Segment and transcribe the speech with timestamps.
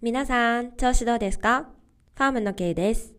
[0.00, 1.70] 皆さん、調子どうですか？
[2.14, 3.14] ファームの K です。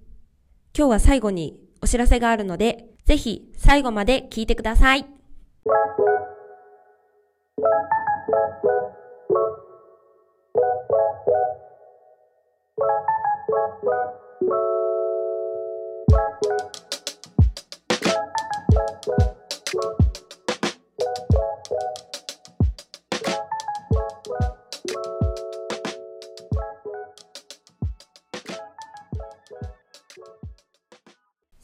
[0.73, 5.05] 今日は最後にお知らせがあるので、ぜひ最後まで聞いてください。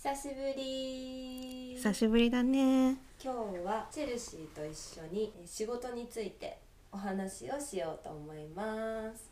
[0.06, 2.96] 久しぶり久しぶりだね。
[3.20, 6.60] 今日はチェルシーと一緒にえ仕事について
[6.92, 9.32] お話をしようと思います。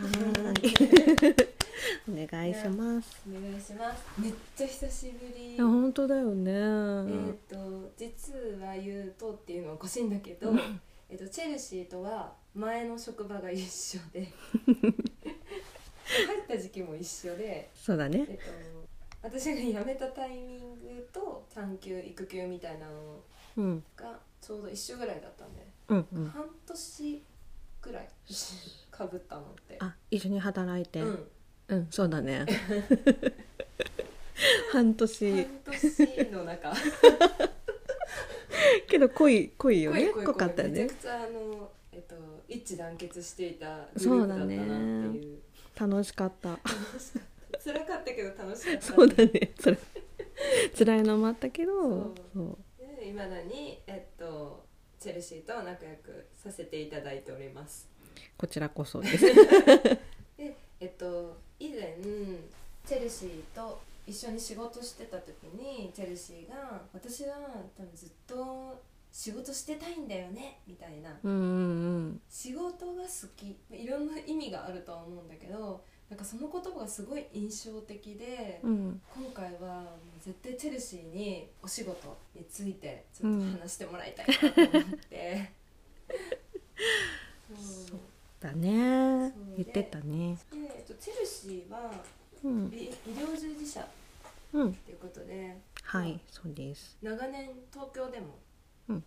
[0.00, 0.74] はい。
[2.10, 3.22] お願いします。
[3.30, 4.02] お願いします。
[4.20, 5.54] めっちゃ久しぶり。
[5.54, 10.52] いや本当だよね、えー、と実は言うとっていうのはおかしいんだけど、
[11.08, 14.26] えー、とチェルシーとは前の職場が一緒で
[16.26, 18.26] 入った時期も一緒で、そうだね。
[18.28, 18.71] えー、と
[19.22, 23.20] 私が辞めたタイミングと産休育休みたいなの
[23.56, 26.28] うんがちょうど一緒ぐらいだったんで、うんうん。
[26.28, 27.22] 半年
[27.80, 28.08] ぐらい
[28.90, 29.76] かぶったのって。
[29.78, 31.00] あ一緒に働いて。
[31.00, 31.28] うん。
[31.68, 32.44] うん、そうだね。
[34.72, 35.32] 半年。
[35.32, 36.72] 半年の中。
[38.88, 40.82] けど濃い濃いよね濃かったよね。
[40.82, 42.14] めちゃくちゃあの、えっと、
[42.48, 44.62] 一致団結していたグルそうだープだったなって
[45.18, 45.38] ねいう。
[45.78, 46.48] 楽しかった。
[46.50, 46.60] 楽
[47.00, 47.31] しかった
[47.62, 48.82] 辛かったけど楽しかった。
[48.82, 49.52] そうだね。
[49.60, 49.78] それ
[50.76, 52.58] 辛いのもあったけどそう。
[53.04, 54.64] いまだに、えっと、
[54.98, 57.88] チェルシーと仲良くさせていただいております。
[58.36, 59.26] こちらこそです。
[60.36, 61.96] でえっと以前
[62.86, 67.36] チェルシーと一緒に仕事してた時にチェルシーが「私は
[67.76, 68.80] 多分ずっと
[69.12, 71.18] 仕事してたいんだよね」みたいな。
[71.22, 73.56] うんうん仕事が好き。
[73.70, 78.70] いろんな意味があるとは思うんだけどなんかその言葉がすごい印象的で、うん。
[78.70, 79.86] うん今回は
[80.20, 85.52] 絶対チェルシーにお仕事についてちょっと話してもらいたいなと思って、
[87.88, 87.98] そう
[88.40, 89.32] だね。
[89.56, 90.36] 言ってたね。
[90.52, 91.90] で、えっと、チェルシーは
[92.44, 92.66] うん。
[92.74, 93.86] 医医療従事者っ
[94.52, 94.74] うん。
[94.74, 96.98] ていうことではいそうです。
[97.00, 98.34] 長年東京でも
[98.88, 99.04] うん。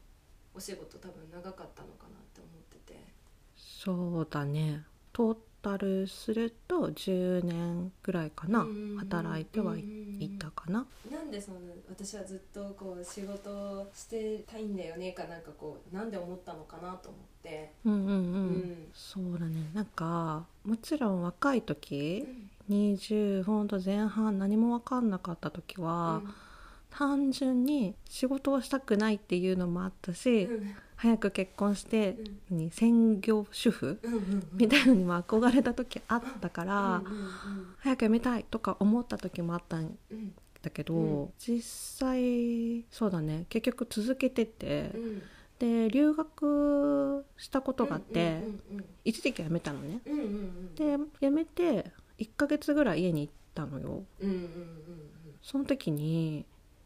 [0.56, 3.00] お仕事多分長かったのかなって思ってて。
[3.56, 4.84] そうだね。
[5.14, 10.86] トータルすると10年ぐらいかなうん働いてはいたかな。
[11.12, 11.58] なんでその
[11.90, 18.18] 私はずっとこう仕事をしてたいんだよねかなんかこうなんで思ったのかなと思って、うんうんうん、う
[18.58, 18.88] ん。
[18.94, 19.72] そうだね。
[19.74, 22.28] なんかもちろん若い時
[22.70, 22.76] うん。
[22.94, 26.24] 20ほんと前半何も分かんなかった時は、
[26.90, 32.16] 単純に仕事をしたくないっていうのもあったし、うん早く結婚して
[32.50, 32.58] う、ん。
[32.58, 34.00] 何専業主婦？
[34.04, 37.30] うんうんみたいのにも憧れた時あったから、うんうん
[37.80, 41.30] 早く辞めたいとか思った時もあったんうんうんだけど、うん。
[41.38, 43.46] 実際そうだね。
[43.50, 45.22] 結局続けてて、うん。
[45.60, 48.42] で留学したことがあって、
[48.72, 50.00] うんうん一時期辞めたのね。
[50.06, 54.04] うんうんうんで辞めて1ヶ月ぐらい家に行ったのよ。
[54.22, 54.50] うんうんうん。
[55.44, 56.46] その時に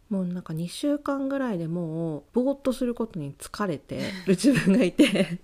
[0.10, 5.40] もうなんか2週間ぐらいでもうぼーっとすることに疲れてる自分がいて。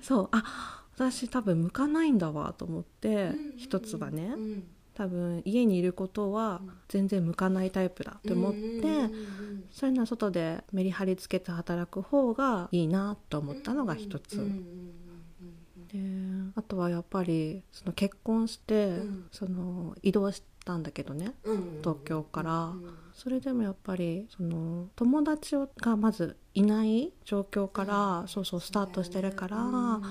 [0.00, 0.28] そう。
[0.32, 4.32] あ私多分向かないんだわと思ってうん一つはね。
[4.36, 21.34] うん多分家にいることは全然向かないタイプだと思って、うんうんうんそういうのは外でメリハリつけて働く方がいいなと思ったのが一つ、うんうんうんであとはやっぱりその結婚して、うんその移動したんだけどね
[21.82, 22.72] 東京から。
[23.12, 30.02] それでもやっぱりその友達がまずいない状況から、うんそうそうスタートしてるから、うん。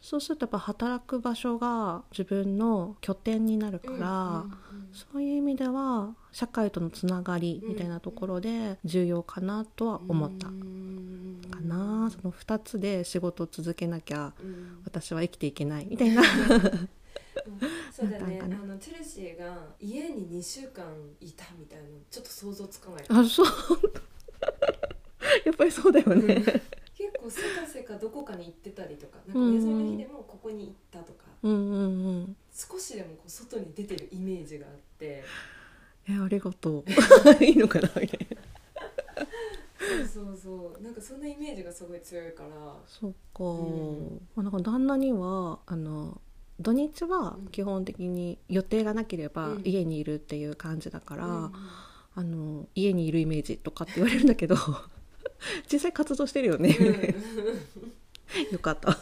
[0.00, 4.44] そうするとやっぱ働く場所が自分の拠点になるから、
[4.92, 10.48] そういう意味では社会とのつながりみたいなところで重要かなとは思った。
[10.48, 11.40] うん。
[11.50, 14.80] かな、その2つで仕事を続けなきゃうん。
[14.84, 15.86] 私は生きていけない。
[15.88, 16.22] みたいな
[17.92, 18.40] そうだね。
[18.42, 20.84] あのチェルシーが家に2週間
[21.20, 23.04] いたみたいなのちょっと想像つかない。
[23.08, 23.46] あそう。
[25.44, 26.26] やっぱりそうだようん。
[26.26, 26.34] ね
[26.96, 32.36] 結構せかせかどこかに行ってたりとかなんかお休みの日でもここに行ったとか、うんうんうん。
[32.52, 35.22] 少しでもこう外に出てるイメージがあって。
[36.08, 36.84] えありがとう。
[37.44, 38.36] いいのかなみたいな。
[39.78, 40.82] そうそうそう。
[40.82, 42.76] なんかそんなイメージがすごい強いから。
[42.86, 44.28] そっか、うん。
[44.34, 46.20] まあ、なんか旦那にはあの
[46.60, 49.62] 土日は基本的に予定がなければうん。
[49.64, 51.52] 家にいるっていう感じだから、うん。
[52.14, 54.56] あの家にいるイメージとかって言われるんだけど
[55.70, 58.52] 実際活動してるよね、うん。
[58.52, 58.88] よかった。
[58.88, 58.96] なん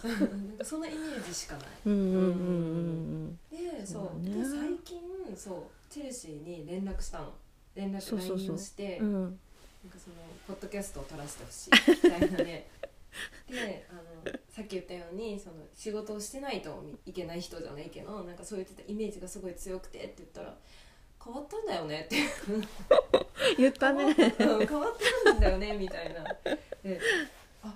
[0.59, 1.67] かそのイメージしかない。
[1.87, 4.25] うんうんうんうんでそう。
[4.25, 5.01] で最近
[5.37, 7.33] そうチェルシーに連絡したの。
[7.75, 9.39] 連絡 LINE をしてなん
[9.91, 10.17] かその
[10.47, 11.71] ポッドキャストを撮らせてほしい。
[12.05, 12.69] みたいなね
[13.49, 20.55] であのさっき言ったようにその仕事をしてないといけない人じゃないけどなんかそう言ってたイメージがすごい強くてって言ったら
[21.25, 22.17] 変わったんだよねって。
[23.57, 24.13] 言ったね。
[24.13, 26.23] 変わったうん変わってるんだよねみたいな。
[26.83, 27.01] で
[27.63, 27.75] あ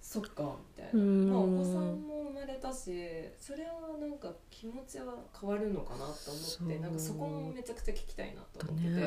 [0.00, 1.30] そっかみたいな、うん。
[1.30, 2.92] まあ、お子さんも生まれたし
[3.40, 9.00] それはなんか気持ちは変わるのかなと思ってなんかそこもめちゃくちゃ聞きたいなとと思ってて、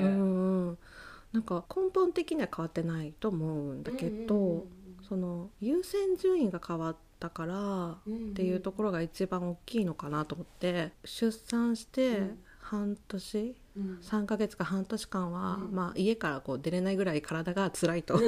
[1.33, 4.65] なんか根本的には変わってないと思うんだけど、
[5.07, 7.97] その優先順位が変わったからっ
[8.31, 12.39] っていうところが一番大きいのかなと思って出産してうん。
[12.63, 13.99] 半年うん。
[14.01, 15.75] 3ヶ月か半年間は、うん。
[15.75, 18.17] まあ、家からこう出れないぐらい体が辛いと、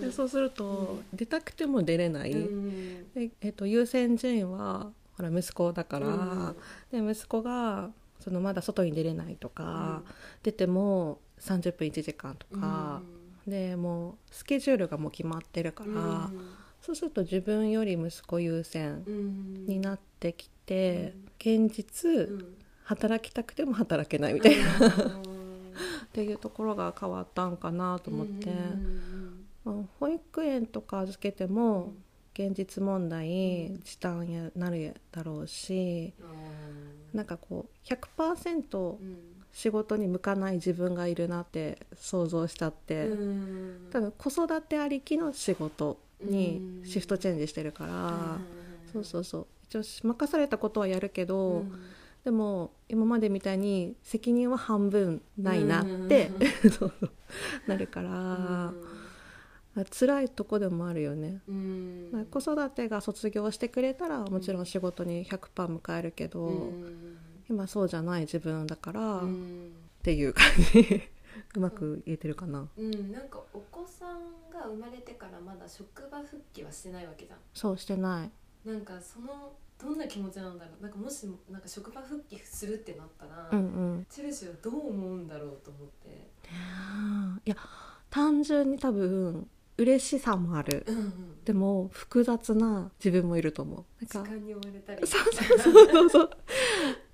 [0.00, 3.12] でそうすると、出たくても出れない、うん。
[3.12, 7.04] でえっと優先順位はほら息子だから、うん。
[7.06, 10.02] で息子がそのまだ外に出れないとか、
[10.42, 13.02] 出ても30分1時間とか、
[13.46, 16.30] でもうスケジュールがもう決まってるから、
[16.80, 19.66] そうすると自分より息子優先うん。
[19.66, 22.56] になってきて、現実、うん。
[22.84, 25.72] 働きたくても働けないみたいな、っうん。
[26.12, 28.50] ていうところが変わったんかなと思って、
[29.64, 31.94] 保育園とか預けても
[32.34, 36.12] 現実問題時短になるだろうし
[37.12, 43.88] なんかこう100%うん仕事に向かない自分がいるなって想像しちゃって、うん。
[43.92, 48.38] 多分子育てありきの仕事にシフトチェンジしてるから、
[48.92, 49.46] そうそうそう。
[49.64, 51.72] 一応任されたことはやるけど、うん。
[52.24, 56.30] でも今までみたいに責任は半分ないなって、
[57.68, 58.72] なるから、ま
[59.76, 61.42] あ辛いとこでもあるよね。
[62.30, 69.72] 子育てが卒業してくれたらもちろん仕事に100%迎えるけど、うん今そうじゃない自分だから、っうん。
[70.02, 71.02] ていう感じ。
[71.56, 72.68] うまく言えてるかな。
[72.76, 77.38] うんなんかお子さんが生まれてからまだ職場復帰はしてないわけじゃん。
[77.54, 78.30] そうしてない。
[78.68, 80.82] なんかそのどんな気持ちなんだろう。
[80.82, 83.62] なんかもしなんか職場復帰するってなったら、うんう
[84.00, 84.06] ん。
[84.08, 86.30] チェルシーはどう思うんだろうと思って。
[87.44, 87.56] いや
[88.10, 89.48] 単純に多分
[89.78, 90.84] 嬉しさもある。
[90.86, 91.44] うんうん。
[91.44, 93.84] でも複雑な自分もいると思う。
[94.00, 95.06] なんか時間に追われたり。
[95.06, 96.30] そうそうそうそう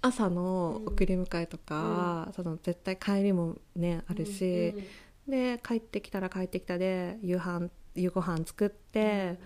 [0.00, 4.74] 朝の送り迎えとか、その絶対帰りもねあるし、
[5.26, 9.38] で帰ってきたら帰ってきたで夕飯夕ご飯作って、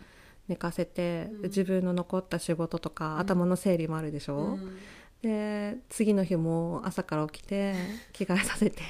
[0.49, 1.43] 寝かせて、うん。
[1.43, 3.19] 自分の残った仕事とか、うん。
[3.20, 4.78] 頭の整理もあるでしょ、うん。
[5.22, 7.75] で次の日も朝から起きて
[8.12, 8.82] 着替えさせて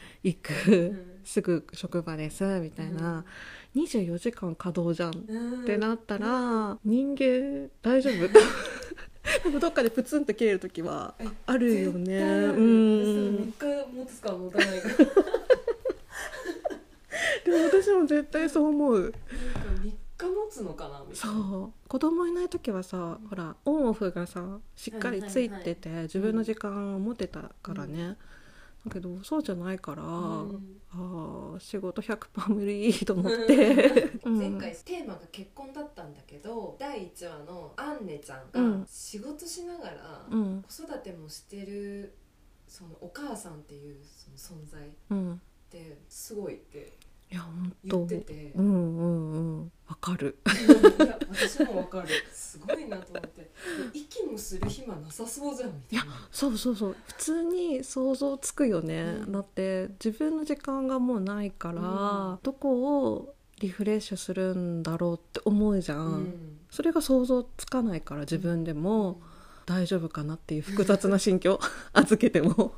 [0.24, 0.84] 行く、う
[1.20, 1.20] ん。
[1.24, 3.24] すぐ職場ですみたいな、
[3.74, 8.28] 24時間稼働じゃんうんってなったら、人間大丈夫？
[9.60, 12.18] どっかでプツンと切れる時はえあるよね。
[12.18, 13.36] うん。
[13.58, 14.88] 3日持つか持たないか
[17.44, 19.14] でも私も絶対そう思う。
[19.82, 21.38] 3日持つのかなみたそいな。
[21.66, 21.72] う。
[21.88, 28.16] 子供いない時はさほらオンオフがさしっかりついてて、自分の時間を持てたからね、
[28.88, 30.80] だけどそうじゃないから、うん。
[30.92, 34.38] あー仕事100%無理と思って、うん。
[34.38, 38.80] 前回テーマが結婚だったんだけど第1話のアンネちゃんうん。
[38.80, 40.64] が仕事しながらうん。
[40.68, 42.14] 子育てもしてる
[42.68, 43.96] そのお母さんっていう
[44.36, 45.40] その存在っうん。
[45.70, 46.96] てすごいって
[47.30, 48.52] いや本言当ってて。
[48.54, 49.72] うんうんうん。
[49.88, 50.38] わかる。
[50.98, 52.08] いや私もわかる。
[52.32, 53.50] すごいなと思って
[54.56, 56.14] する暇なさそうじゃんみたいな。
[56.30, 56.96] そうそうそう。
[57.06, 59.32] 普通に想像つくよね、うん。
[59.32, 62.38] だって自分の時間がもうないから、うん。
[62.42, 66.58] どこをリフレッシュするんだろうって思うじゃん、うん。
[66.70, 69.20] それが想像つかないから自分でも。
[69.66, 71.58] 大丈夫かなっていう複雑な心境？
[71.92, 72.74] 預けても。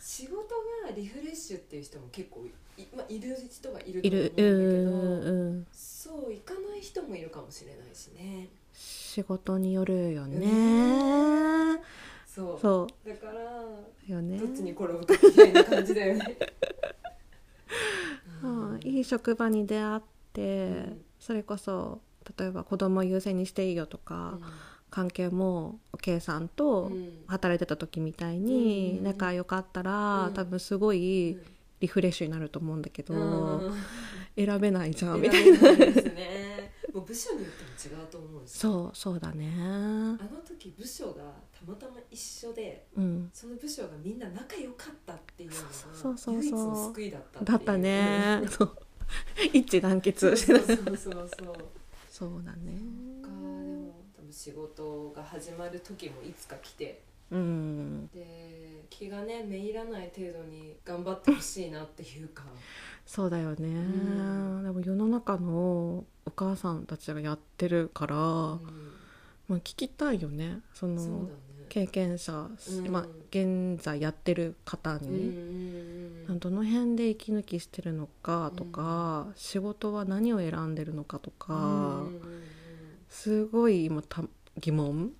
[0.00, 0.36] 仕事
[0.84, 2.46] がリフレッシュっていう人も結構
[2.78, 5.66] い,、まあ、いる人がいるいると思うんだけうんどうん
[6.06, 8.48] そういかない人もいるかもしれないしね。
[8.72, 10.38] 仕事によるよね、
[12.26, 12.60] そう。
[12.60, 14.38] そだからうよね。
[14.38, 16.38] どっちに転ぶかみたいな感じだよね。
[18.44, 18.80] うん。
[18.84, 20.00] いい職場に出会っ
[20.32, 21.00] て、ん。
[21.18, 22.00] それこそ
[22.38, 24.38] 例えば子供優先にしていいよとか、
[24.90, 27.24] 関係もお母さんとうん。
[27.26, 28.44] 働いてた時みたいうん。
[28.44, 30.34] に仲良かったら、うん。
[30.34, 31.38] 多分すごい
[31.80, 33.74] リフレッシュになると思うんだけど、うん
[34.36, 35.86] 選べないじゃんみ選たいな。
[35.86, 36.72] ですね。
[36.92, 39.52] もう部署によっても違うと思うしそうそうだね。
[39.58, 43.30] あの時部署がたまたま一緒でうん。
[43.32, 46.34] その部署がみんな仲良かったっていうのがそうそうそうそう。
[46.36, 48.76] 唯一の救いだっただったね、そう。
[49.52, 51.28] 一致団結そうそうそうそう。
[52.10, 52.80] そうだね。
[53.22, 53.28] か。
[53.28, 57.02] でも多分仕事が始まる時もいつか来て。
[57.30, 58.08] うん。
[58.08, 62.44] で気がねめいらない程度に頑張ってほしいなっていうか
[63.06, 64.64] そうだよね、ん。
[64.64, 68.18] でも世の中のお母さんたちがやってるから、う
[68.56, 68.60] ん。
[69.48, 70.58] まあ、聞きたいよね。
[70.74, 71.30] そのね。
[71.68, 72.90] 経験者、うん。
[72.90, 75.28] まあ、現在やってる方に、
[76.28, 82.20] うんどの辺で息抜きしてるのかとか、仕事は何を選んでるのかとか、うん
[83.08, 84.24] すごい今た
[84.58, 85.12] 疑問。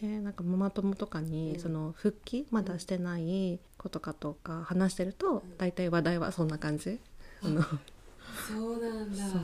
[0.00, 1.60] でなんかママ友とかに、うん。
[1.60, 5.56] その復帰まだしてない子とかとか話してると、うん。
[5.56, 6.98] 大体話題はそんな感じ。
[7.42, 9.24] あのそうなんだ。
[9.28, 9.40] そう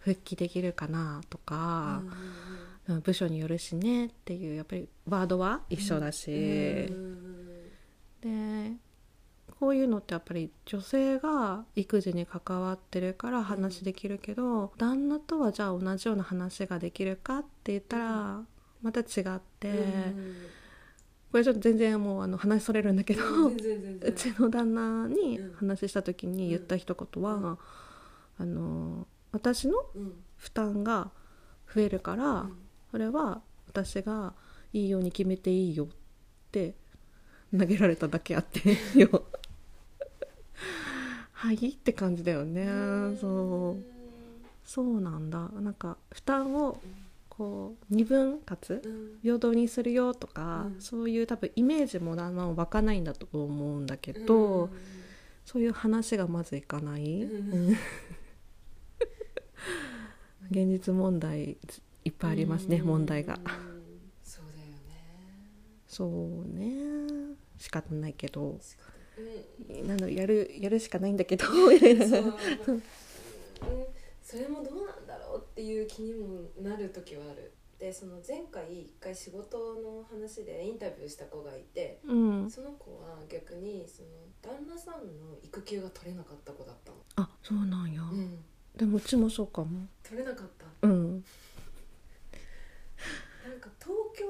[0.00, 2.02] 復帰できるかなとか
[2.88, 6.30] うん、部署によるしねっていうやっぱりワードは一緒だし、
[6.90, 7.38] うん
[8.22, 8.72] で
[9.60, 18.40] こういうのってやっぱり女性が育児に関わってるから話できるけど、旦那とはじゃあ同じような話ができるかって言ったら
[18.82, 20.36] また違って、うん
[21.30, 25.54] これちょっと全然もうあの話それるんだけど、う然ちの旦那にうん。
[25.54, 27.58] 話した時に言った一言は、うん。
[28.38, 30.12] あの私のうん。
[30.36, 31.10] 負担が
[31.74, 32.46] 増えるから、
[32.90, 34.32] それは私が
[34.72, 35.88] いいように決めていいよっ
[36.52, 36.74] て
[37.56, 39.22] 投げられただけあってよは。
[41.52, 42.66] いって感じだよね。
[43.20, 43.84] そう。
[44.64, 45.48] そうなんだ。
[45.60, 46.80] なんか負担を
[47.38, 48.80] こう二分割？
[48.84, 49.18] うん。
[49.22, 50.80] 平等にするよとか、うん。
[50.80, 54.70] そういう多分イメージもだんだん湧かないんだと思うんだけど、うん。
[55.46, 57.22] そういう話がまずいかない、
[60.50, 61.56] 現実問題
[62.04, 62.86] いっぱいありますね、うん。
[62.86, 63.38] 問題が。
[64.24, 65.04] そうだよね。
[65.86, 66.08] そう
[66.58, 67.36] ね。
[67.56, 68.58] 仕方ないけど。
[69.86, 71.44] なんだろうやるやるしかないんだけど。
[71.46, 71.52] そ
[74.36, 74.92] れもどうな
[75.58, 77.52] っていう気にもなる時はある。
[77.80, 82.50] でその前回一回仕事の話でインタビューした子がいてうん。
[82.50, 84.08] その子は逆にその
[84.40, 88.38] 旦那さんの育休が取れなかった子だったの、あそうなんや、うん、
[88.76, 89.88] でもうちもそうかも。
[90.04, 90.86] 取れなかった。
[90.86, 91.24] うん。
[93.48, 94.26] なんか東京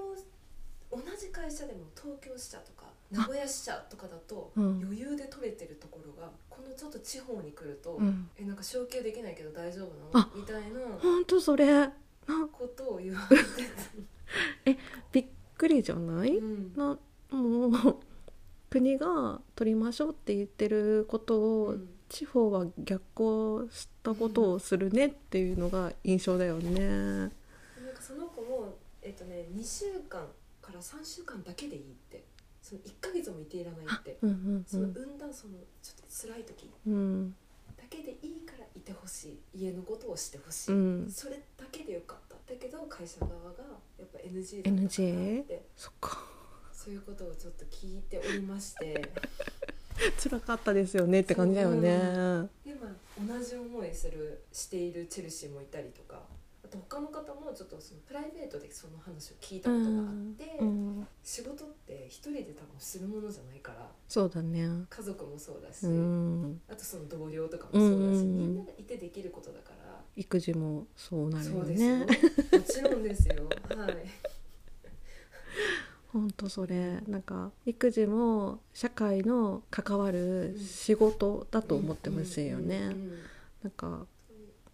[0.90, 4.80] 同じ会社でも東京支社とか名古屋支社とかだとうん。
[4.84, 8.28] 余裕で取れてるところがこのちょっと地方に来ると、うん。
[8.38, 11.66] えなんか昇給できないけど大丈夫なあのみたいなほんとそれ。
[11.66, 14.78] なことを言われて
[15.12, 15.26] びっ
[15.56, 16.38] くりじゃない？
[16.38, 16.72] た、うん。
[16.76, 16.98] な
[17.30, 17.96] もう
[18.70, 26.80] 国が取りましょうって言ってることを、うん地方は逆行したことをするねっていうのが印象だよね。
[26.80, 27.36] なんか
[28.00, 30.26] その子もえっとね2週間
[30.78, 32.24] から3週間だけでいいって。
[32.60, 34.18] その1ヶ月もいていらないって。
[34.22, 36.66] うんうんそうの産んだそのちょっと辛い時。
[36.66, 37.30] んうん。
[37.76, 39.64] だけでいいからいてほしい。
[39.64, 40.74] 家のことをしてほしい、う
[41.06, 41.10] ん。
[41.10, 42.34] それだけでよかった。
[42.34, 43.38] だけど会社側が
[43.98, 45.42] やっぱ NG だった NG？
[45.42, 45.62] って。
[45.76, 46.18] そっか。
[46.72, 49.02] そういうことをちょっと聞いておりまして。
[50.22, 51.80] 辛かったですよねって感じだよね。
[52.64, 56.22] でまあ同じ思いするしているチェルシーもいたりとか
[56.68, 64.68] あと他の方もちょっとそのプライベートでその話を聞いたことがあって、うん、仕事って一人で多分するものじゃないからそうだね。
[64.90, 68.02] 家族もそうだし、うん、あとその同僚とかもそうだし、うん。
[68.02, 69.78] うんうんみんながいてできることだから。
[70.14, 71.98] 育児もそうなるよそうですよ。
[71.98, 72.04] ね。
[72.04, 73.34] もちろんですよ。
[73.76, 73.96] はい。
[76.12, 77.00] 本当それ。
[77.06, 82.78] なんか育児も社会の関わる仕事だと思ってほしいよね。
[82.78, 83.18] うんうんうん。
[83.62, 84.06] なんか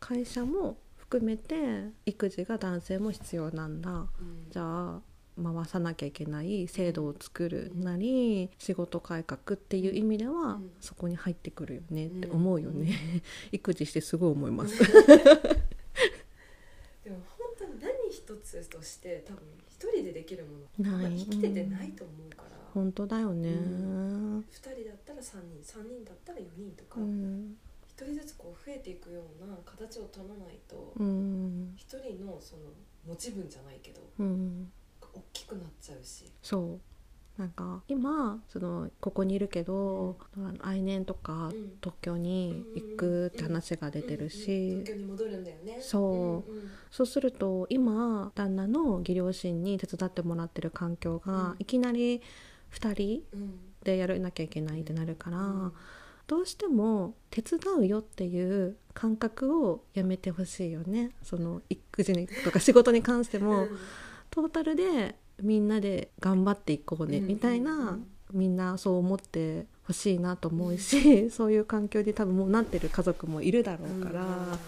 [0.01, 3.91] 会社も含めて育児が男性も必要なんだ。
[3.91, 4.09] うん。
[4.51, 4.63] じゃ
[4.97, 5.01] あ
[5.37, 10.71] 回さなきゃいけない制度を作るなり仕事改革っていう意味ではうん。
[10.81, 13.23] そこに入ってくるよねって思うよね、うん。
[13.53, 14.79] 育児してすごい思います。
[17.05, 21.19] でも本当に何一つとして多分一人でできるものない。
[21.19, 23.51] 生きててないと思うから、本当だよね。
[23.51, 24.39] ううん。
[24.41, 27.59] 2人だったら3人3人だったら4人とか、うん
[27.97, 31.75] 一人ずつこう増えていくような形を取らないとうん。
[31.77, 32.63] 一人のその
[33.07, 34.73] 持ち分じゃないけどうん。
[35.01, 36.81] 大きくなっちゃうし、そ
[37.39, 37.41] う。
[37.41, 40.17] なんか今そのここにいるけど、
[40.61, 41.77] 来年とかうん。
[41.81, 45.79] 東京に行くって話が出てるし、うんうん東京に戻るんだよね。
[45.81, 46.51] そう。
[46.51, 46.71] うんうん。
[46.91, 51.57] そうすると今旦那の義両親に手伝ってもらってる環境が、うん。
[51.61, 52.21] いきなり
[52.73, 53.61] 2人うん。
[53.85, 55.73] でやらなきゃいけないってなるから、うん
[56.27, 61.11] どうしても手伝うよっていう感覚をやめてほしいよね。
[61.23, 63.69] その育児にとか仕事に関しても、
[64.31, 67.27] トータルでみんなで頑張っていこうね、うん。
[67.27, 68.07] みたいなん。
[68.33, 74.59] みんなそう思って欲しいなと思うし、 そういう環境で多分もうなってる家族もいるだろうから、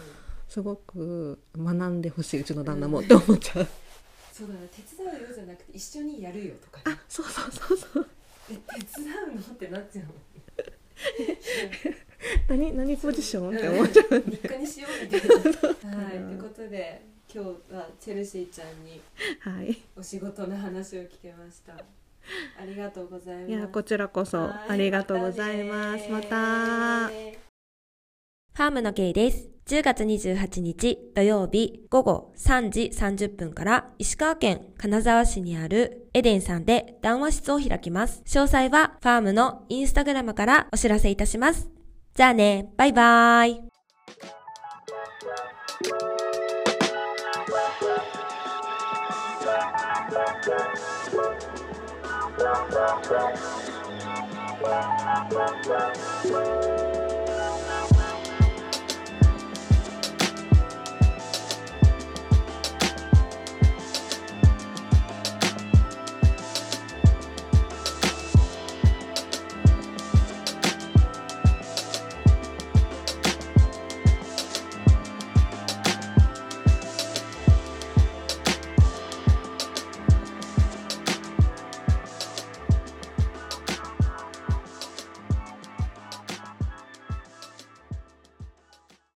[0.49, 3.67] すごく学んでほしいうちの旦那もって思っちゃう、
[4.33, 4.69] そうだね。
[4.71, 8.07] 手伝うよじゃなくて一緒にやるよとか、ね、あそうそうそうそう。
[8.51, 8.55] え
[8.95, 10.05] 手伝うのってなっちゃう
[12.49, 13.57] 何何ポジション？
[13.57, 15.35] って思っちゃう日課にしようみたいな。
[15.35, 16.11] はい。
[16.11, 19.01] ということで今日はチェルシーちゃんに
[19.41, 19.83] はい。
[19.97, 21.75] お仕事の話を聞けました。
[21.75, 23.51] ありがとうございます。
[23.51, 24.73] いやこちらこそはい。
[24.73, 26.09] ありがとうございます。
[26.11, 27.09] また。
[27.09, 27.39] ね
[28.55, 29.56] ファームのゲイです。
[29.69, 38.23] 10月28日土曜日午後3時30分から石川県金沢市にあるエデンさんで談話室を開きます。
[38.27, 41.69] 詳細はファームのインスタグラムからお知らせいたします。
[42.15, 43.61] じゃあね、バイバーイ。